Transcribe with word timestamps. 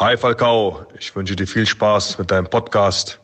Hi 0.00 0.16
Falcao, 0.16 0.86
ich 0.96 1.16
wünsche 1.16 1.34
dir 1.34 1.48
viel 1.48 1.66
Spaß 1.66 2.18
mit 2.18 2.30
deinem 2.30 2.48
Podcast 2.48 3.18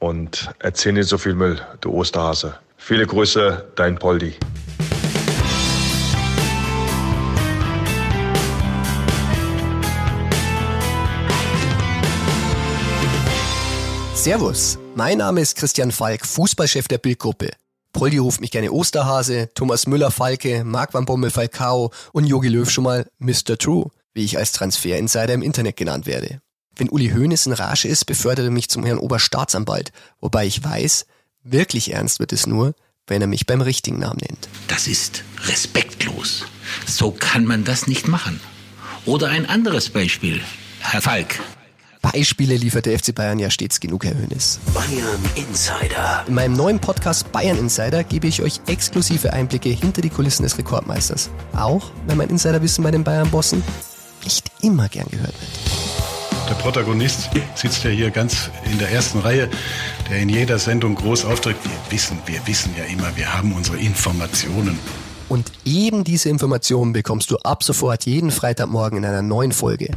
und 0.00 0.50
erzähl 0.58 0.92
nicht 0.92 1.08
so 1.08 1.16
viel 1.16 1.32
Müll, 1.32 1.60
du 1.80 1.92
Osterhase. 1.92 2.58
Viele 2.76 3.06
Grüße, 3.06 3.68
dein 3.76 3.96
Poldi. 4.00 4.34
Servus, 14.14 14.76
mein 14.96 15.18
Name 15.18 15.40
ist 15.40 15.56
Christian 15.56 15.92
Falk, 15.92 16.26
Fußballchef 16.26 16.88
der 16.88 16.98
Bildgruppe. 16.98 17.50
Poldi 17.92 18.18
ruft 18.18 18.40
mich 18.40 18.50
gerne 18.50 18.72
Osterhase, 18.72 19.50
Thomas 19.54 19.86
Müller-Falke, 19.86 20.64
Marc 20.64 20.94
van 20.94 21.04
Bommel 21.04 21.30
Falcao 21.30 21.92
und 22.12 22.24
Jogi 22.24 22.48
Löw 22.48 22.68
schon 22.68 22.82
mal 22.82 23.06
Mr. 23.20 23.56
True, 23.56 23.92
wie 24.14 24.24
ich 24.24 24.38
als 24.38 24.52
Transferinsider 24.52 25.34
im 25.34 25.42
Internet 25.42 25.76
genannt 25.76 26.06
werde. 26.06 26.40
Wenn 26.76 26.88
Uli 26.90 27.10
Hoeneß 27.10 27.46
in 27.46 27.52
Rage 27.52 27.88
ist, 27.88 28.04
befördert 28.04 28.46
er 28.46 28.50
mich 28.50 28.68
zum 28.68 28.84
Herrn 28.84 28.98
Oberstaatsanwalt, 28.98 29.90
wobei 30.20 30.46
ich 30.46 30.62
weiß, 30.62 31.06
wirklich 31.42 31.92
ernst 31.92 32.20
wird 32.20 32.32
es 32.32 32.46
nur, 32.46 32.74
wenn 33.06 33.20
er 33.20 33.26
mich 33.26 33.46
beim 33.46 33.60
richtigen 33.60 33.98
Namen 33.98 34.20
nennt. 34.20 34.48
Das 34.68 34.86
ist 34.86 35.24
respektlos. 35.46 36.44
So 36.86 37.10
kann 37.10 37.44
man 37.44 37.64
das 37.64 37.86
nicht 37.86 38.06
machen. 38.06 38.40
Oder 39.06 39.28
ein 39.28 39.46
anderes 39.46 39.90
Beispiel. 39.90 40.40
Herr 40.80 41.00
Falk. 41.00 41.40
Beispiele 42.00 42.56
liefert 42.56 42.86
der 42.86 42.98
FC 42.98 43.14
Bayern 43.14 43.38
ja 43.38 43.50
stets 43.50 43.80
genug, 43.80 44.04
Herr 44.04 44.14
Hoeneß. 44.14 44.60
Bayern 44.72 45.20
Insider. 45.34 46.24
In 46.28 46.34
meinem 46.34 46.54
neuen 46.54 46.78
Podcast 46.78 47.32
Bayern 47.32 47.58
Insider 47.58 48.04
gebe 48.04 48.28
ich 48.28 48.40
euch 48.42 48.60
exklusive 48.66 49.32
Einblicke 49.32 49.70
hinter 49.70 50.00
die 50.00 50.10
Kulissen 50.10 50.44
des 50.44 50.56
Rekordmeisters. 50.58 51.30
Auch 51.54 51.90
wenn 52.06 52.18
mein 52.18 52.30
Insiderwissen 52.30 52.84
bei 52.84 52.92
den 52.92 53.02
Bayern-Bossen 53.02 53.64
immer 54.62 54.88
gern 54.88 55.08
gehört 55.10 55.32
wird. 55.32 56.48
Der 56.48 56.54
Protagonist 56.54 57.28
sitzt 57.54 57.84
ja 57.84 57.90
hier 57.90 58.10
ganz 58.10 58.50
in 58.64 58.78
der 58.78 58.90
ersten 58.90 59.18
Reihe, 59.18 59.50
der 60.08 60.18
in 60.20 60.30
jeder 60.30 60.58
Sendung 60.58 60.94
groß 60.94 61.26
auftritt. 61.26 61.56
Wir 61.62 61.92
wissen, 61.92 62.18
wir 62.24 62.46
wissen 62.46 62.74
ja 62.78 62.84
immer, 62.84 63.14
wir 63.16 63.34
haben 63.34 63.52
unsere 63.52 63.76
Informationen. 63.76 64.78
Und 65.28 65.52
eben 65.66 66.04
diese 66.04 66.30
Informationen 66.30 66.94
bekommst 66.94 67.30
du 67.30 67.36
ab 67.38 67.62
sofort 67.62 68.06
jeden 68.06 68.30
Freitagmorgen 68.30 68.98
in 68.98 69.04
einer 69.04 69.20
neuen 69.20 69.52
Folge. 69.52 69.90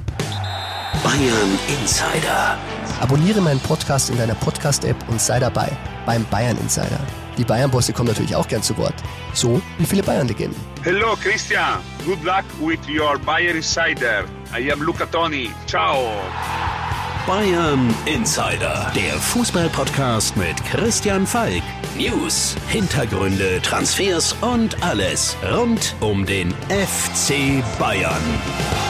Bayern 1.04 1.58
Insider. 1.80 2.58
Abonniere 3.00 3.40
meinen 3.40 3.62
Podcast 3.62 4.10
in 4.10 4.18
deiner 4.18 4.36
Podcast-App 4.36 4.98
und 5.08 5.22
sei 5.22 5.40
dabei 5.40 5.72
beim 6.06 6.26
Bayern 6.26 6.58
Insider. 6.58 7.00
Die 7.38 7.46
Bayern-Bosse 7.46 7.94
kommen 7.94 8.10
natürlich 8.10 8.36
auch 8.36 8.48
gern 8.48 8.62
zu 8.62 8.78
Wort. 8.78 8.94
So 9.34 9.62
wie 9.78 9.86
viele 9.86 10.04
Bayern-Legenden. 10.04 10.60
Hello, 10.84 11.16
Christian. 11.16 11.80
Good 12.06 12.22
luck 12.24 12.44
with 12.60 12.80
your 12.90 13.18
Bayern 13.20 13.56
Insider. 13.56 14.26
I 14.54 14.70
am 14.70 14.82
Luca 14.82 15.06
Toni. 15.06 15.50
Ciao. 15.66 16.12
Bayern 17.26 17.94
Insider. 18.06 18.92
Der 18.94 19.14
Fußball-Podcast 19.14 20.36
mit 20.36 20.58
Christian 20.66 21.26
Falk. 21.26 21.64
News, 21.96 22.58
Hintergründe, 22.68 23.62
Transfers 23.62 24.34
und 24.42 24.82
alles 24.84 25.38
rund 25.54 25.96
um 26.02 26.26
den 26.26 26.52
FC 26.70 27.64
Bayern. 27.80 28.81